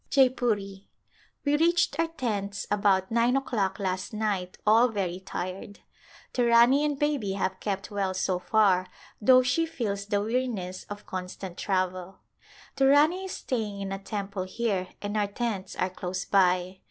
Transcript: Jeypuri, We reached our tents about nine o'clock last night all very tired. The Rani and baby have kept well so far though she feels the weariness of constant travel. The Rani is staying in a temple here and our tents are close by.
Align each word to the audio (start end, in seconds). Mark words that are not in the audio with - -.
Jeypuri, 0.09 0.87
We 1.45 1.57
reached 1.57 1.99
our 1.99 2.07
tents 2.07 2.65
about 2.71 3.11
nine 3.11 3.37
o'clock 3.37 3.77
last 3.77 4.13
night 4.13 4.57
all 4.65 4.87
very 4.87 5.19
tired. 5.19 5.81
The 6.33 6.45
Rani 6.47 6.83
and 6.83 6.97
baby 6.97 7.33
have 7.33 7.59
kept 7.59 7.91
well 7.91 8.15
so 8.15 8.39
far 8.39 8.87
though 9.21 9.43
she 9.43 9.67
feels 9.67 10.07
the 10.07 10.19
weariness 10.19 10.85
of 10.85 11.05
constant 11.05 11.55
travel. 11.55 12.17
The 12.77 12.87
Rani 12.87 13.25
is 13.25 13.33
staying 13.33 13.79
in 13.79 13.91
a 13.91 13.99
temple 13.99 14.45
here 14.45 14.87
and 15.03 15.15
our 15.15 15.27
tents 15.27 15.75
are 15.75 15.91
close 15.91 16.25
by. 16.25 16.79